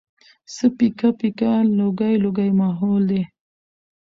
[0.53, 3.21] څه پيکه پيکه لوګی لوګی ماحول دی